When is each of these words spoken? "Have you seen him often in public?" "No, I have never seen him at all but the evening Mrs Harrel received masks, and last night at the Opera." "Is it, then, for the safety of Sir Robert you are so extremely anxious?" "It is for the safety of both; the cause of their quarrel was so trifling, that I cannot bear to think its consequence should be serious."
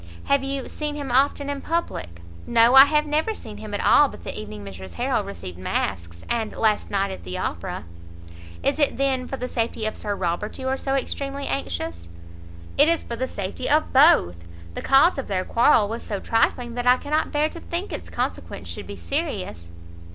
"Have 0.23 0.43
you 0.43 0.67
seen 0.67 0.95
him 0.95 1.11
often 1.11 1.47
in 1.47 1.61
public?" 1.61 2.21
"No, 2.47 2.73
I 2.73 2.85
have 2.85 3.05
never 3.05 3.35
seen 3.35 3.57
him 3.57 3.71
at 3.75 3.85
all 3.85 4.09
but 4.09 4.23
the 4.23 4.35
evening 4.35 4.65
Mrs 4.65 4.95
Harrel 4.95 5.23
received 5.23 5.59
masks, 5.59 6.25
and 6.27 6.57
last 6.57 6.89
night 6.89 7.11
at 7.11 7.23
the 7.23 7.37
Opera." 7.37 7.85
"Is 8.63 8.79
it, 8.79 8.97
then, 8.97 9.27
for 9.27 9.37
the 9.37 9.47
safety 9.47 9.85
of 9.85 9.95
Sir 9.95 10.15
Robert 10.15 10.57
you 10.57 10.67
are 10.69 10.75
so 10.75 10.95
extremely 10.95 11.45
anxious?" 11.45 12.07
"It 12.79 12.89
is 12.89 13.03
for 13.03 13.15
the 13.15 13.27
safety 13.27 13.69
of 13.69 13.93
both; 13.93 14.45
the 14.73 14.81
cause 14.81 15.19
of 15.19 15.27
their 15.27 15.45
quarrel 15.45 15.87
was 15.87 16.01
so 16.01 16.19
trifling, 16.19 16.73
that 16.73 16.87
I 16.87 16.97
cannot 16.97 17.31
bear 17.31 17.47
to 17.49 17.59
think 17.59 17.93
its 17.93 18.09
consequence 18.09 18.67
should 18.67 18.87
be 18.87 18.97
serious." 18.97 19.69